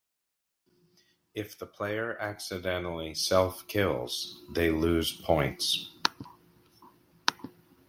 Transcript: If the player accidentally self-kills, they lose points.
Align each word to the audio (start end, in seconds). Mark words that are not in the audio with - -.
If 1.35 1.59
the 1.59 1.67
player 1.67 2.17
accidentally 2.17 3.13
self-kills, 3.13 4.41
they 4.51 4.71
lose 4.71 5.11
points. 5.11 5.91